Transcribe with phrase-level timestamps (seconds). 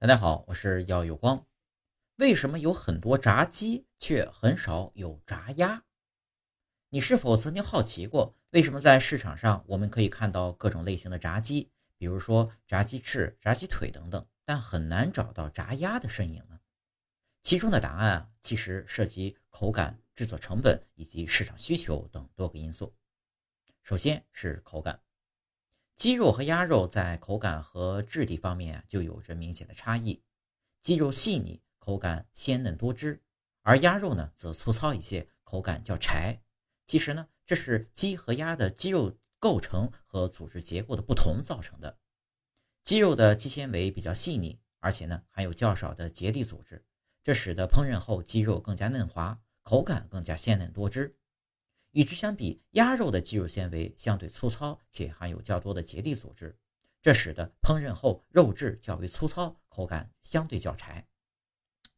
[0.00, 1.44] 大家好，我是耀有光。
[2.18, 5.82] 为什么有很多炸鸡，却很少有炸鸭？
[6.90, 16.60] 你是否曾经好奇过，为什么在市场上我们可以看到各种类型的炸鸡，比如说炸鸡翅、炸鸡腿等等，但很难找到炸鸭的身影呢？
[17.42, 22.94] 其中的答案啊，其实涉及口感、制作成本以及市场需求等多个因素。
[23.82, 25.02] 首先是口感。
[25.98, 30.22] 鸡肉和鸭肉在口感和质地方面就有着明显的差异。
[30.80, 33.20] 鸡肉细腻，口感鲜嫩多汁，
[33.62, 36.40] 而鸭肉呢则粗糙一些，口感较柴。
[36.86, 41.98] 其实呢，这是鸡和鸭的肌肉构成和组织结构的不同造成的。
[42.84, 46.84] 鸡肉的肌纤维比较细腻，而且呢含有较少的结缔组织，
[47.24, 51.16] 这使得烹饪后鸡肉更加嫩滑，口感更加鲜嫩多汁。
[51.92, 56.58] 与之相比，鸭肉的肌肉纤维相对粗糙，且含有较多的结缔组织，
[57.02, 61.06] 这使得烹饪后肉质较为粗糙，口感相对较柴。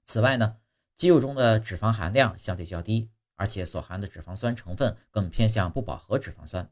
[0.05, 0.59] 此外呢，
[0.95, 6.71] 鸡肉中的脂肪含量相对较低，而且所含的脂肪酸成分更偏向不饱和脂肪酸。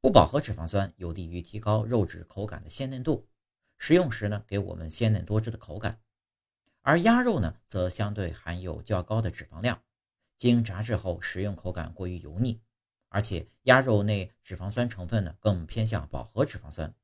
[0.00, 3.28] 不饱和脂肪酸有利于提高肉质口感的鲜嫩度，
[3.78, 6.00] 食用时呢，给我们鲜嫩多汁的口感。
[6.82, 9.82] 而鸭肉呢，则相对含有较高的脂肪量。
[10.38, 12.60] 经炸制后，食用口感过于油腻，
[13.08, 16.94] 而且鸭肉内脂肪酸成分呢更偏向饱和脂肪酸，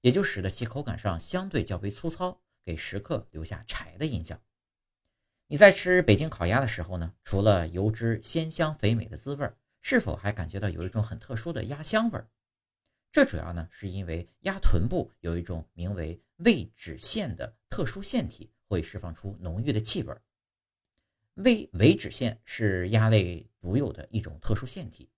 [0.00, 4.40] 也就使得其口感上相对较为粗糙，给食客留下柴的印象。
[5.48, 12.24] 你在吃北京烤鸭的时候呢，除了油脂鲜香肥美的滋味，是否还感觉到有一种很特殊的鸭香味？
[13.12, 20.14] 这主要呢是因为鸭臀部有一种名为味脂腺的特殊腺体，会释放出浓郁的气味。
[21.38, 25.08] 微尾脂腺是鸭类独有的一种特殊腺体，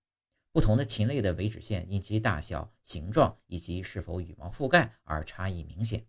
[0.51, 6.05] 不同的禽类的尾脂腺因其大小、形状以及是否羽毛覆盖而差异明显。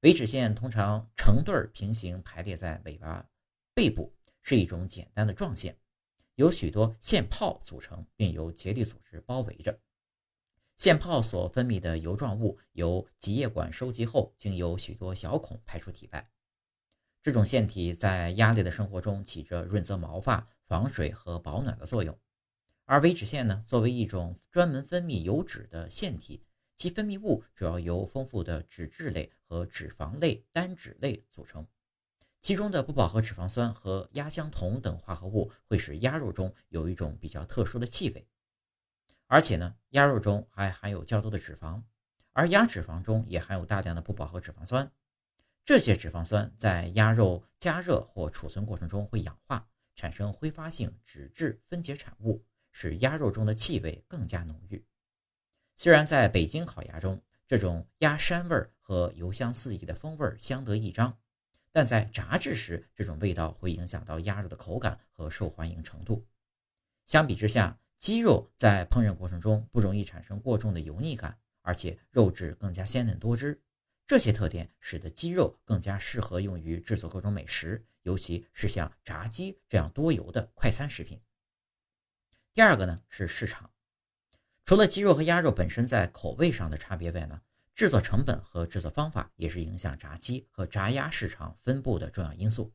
[0.00, 3.24] 尾脂腺通常成对平行排列在尾巴
[3.74, 5.76] 背部，是一种简单的状腺，
[6.34, 9.78] 由许多腺泡组成，并由结缔组织包围着。
[10.76, 16.28] 腺泡所分泌的油状物由脊液管收集后，经由许多小孔排出体外。
[17.22, 22.18] 这种腺体在鸭类的生活中起着润泽毛发、防水和保暖的作用，
[22.84, 26.42] 而尾脂腺呢，作为一种专门分泌油脂的腺体，
[26.76, 31.66] 其分泌物主要由丰富的脂质类和脂肪类单脂类组成，
[32.40, 38.26] 其中的不饱和脂肪酸和鸭香酮等化合物会使鸭肉中有一种比较特殊的气味，
[39.26, 41.82] 而且呢，鸭肉中还含有较多的脂肪，
[42.32, 44.90] 而鸭脂肪中也含有大量的不饱和脂肪酸。
[45.68, 52.42] 这些脂肪酸在鸭肉加热或储存过程中会氧化，产生挥发性脂质分解产物，
[52.72, 54.82] 使鸭肉中的气味更加浓郁。
[55.74, 61.14] 虽然在北京烤鸭中，这种鸭膻味和油香四溢的风味相得益彰，
[61.70, 66.26] 但在炸制时，这种味道会影响到鸭肉的口感和受欢迎程度。
[67.04, 73.60] 相比之下，鸡肉在烹饪过程中不容易产生过重的油腻感，而且肉质更加鲜嫩多汁。
[74.08, 81.20] 这些特点使得鸡肉更加适合用于制作各种美食，尤其是像炸鸡这样多油的快餐食品。
[82.54, 83.70] 第二个呢是市场，
[84.64, 87.42] 除了鸡肉和鸭肉本身在口味上的差别外呢，
[87.74, 92.72] 制作成本和制作方法也是影响炸鸡和炸鸭市场分布的重要因素。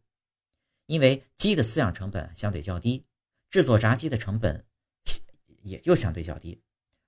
[0.85, 3.07] 因为鸡的饲养成本相对较低，
[3.49, 4.63] 制作炸鸡的成本
[5.63, 6.61] 也就相对较低，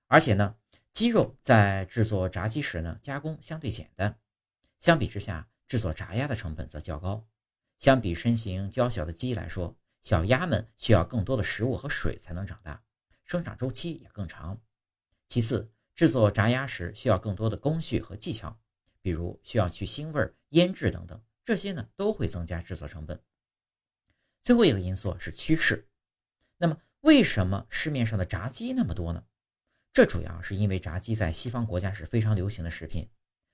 [0.07, 0.55] 而且呢。
[0.95, 4.17] 鸡肉在制作炸鸡时呢，加工相对简单，
[4.79, 7.27] 相比之下，制作炸鸭的成本则较高。
[7.79, 12.81] 相比身形娇小的鸡来说，小鸭们需要更多的食物和水才能长大，
[13.25, 14.57] 生长周期也更长。
[15.27, 18.57] 其次，制作炸鸭时需要更多的工序和技巧，
[19.01, 23.21] 比如需要去腥味、腌制等等，这些呢都会增加制作成本。
[24.41, 25.89] 最后一个因素是趋势。
[26.55, 29.25] 那么，为什么市面上的炸鸡那么多呢？
[29.95, 33.07] 这主要是因为炸鸡在西方国家是非常流行的食品，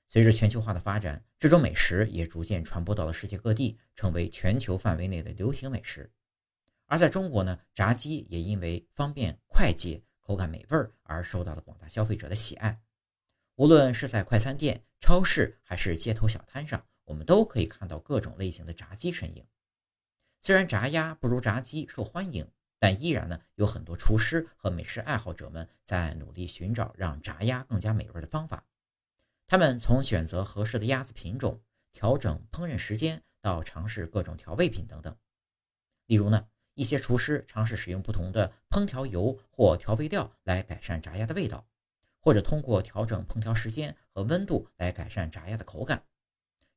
[0.07, 6.11] 随着全球化的发展，这种美食也逐渐传播到了世界各地，成为全球范围内的流行美食。
[6.87, 12.81] 而在中国呢，炸鸡也因为方便快捷、口感美味而受到了广大消费者的喜爱。
[13.57, 19.45] 无论是在快餐店、超市还是街头小摊上，我们都可以看到各种类型的炸鸡身影。
[20.39, 22.51] 虽然炸鸭不如炸鸡受欢迎。
[22.81, 28.65] 但依然呢，有很多厨师和美食爱好者们在努力寻找让炸鸭更加美味的方法。
[29.45, 31.61] 他们从选择合适的鸭子品种、
[31.93, 35.15] 调整烹饪时间，到尝试各种调味品等等。
[36.07, 41.63] 例如呢，一些厨师尝试使用不同的烹调油或调味料来改善炸鸭的味道，
[42.19, 46.03] 或者通过调整烹调时间和温度来改善炸鸭的口感。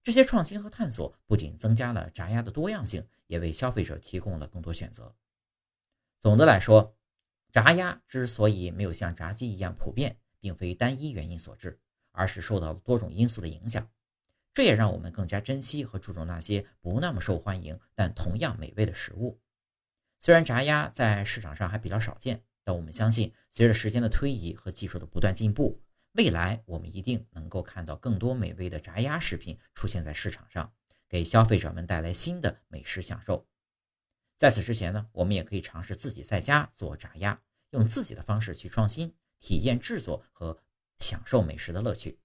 [0.03, 5.17] 这些创新和探索不仅增加了炸鸭的多样性，也为消费者提供了更多选择。
[6.25, 6.97] 总的来说，
[7.53, 11.79] 炸鸭之所以没有像炸鸡一样普遍，并非单一原因所致，
[12.13, 13.87] 而是受到了多种因素的影响。
[14.55, 19.39] 这也让我们更加珍惜和注重那些不那么受欢迎但同样美味的食物。
[20.19, 25.79] 虽然炸鸭在市场上还比较少见，但我们相信，随着时间的推移和技术的不断进步，
[26.13, 30.73] 未来我们一定能够看到更多美味的炸鸭食品出现在市场上，
[31.07, 33.47] 给消费者们带来新的美食享受。
[34.37, 37.41] 在此之前呢，我们也可以尝试自己在家做炸鸭，
[37.71, 40.59] 用自己的方式去创新，体验制作和
[40.99, 42.19] 享受美食的乐趣。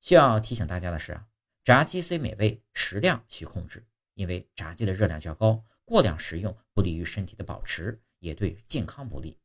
[0.00, 1.26] 需要提醒大家的是啊。
[1.62, 9.38] 炸鸡虽美味，食量需控制，因为炸鸡的热量较高，过量食用不利于身体的保持，也对健康不利。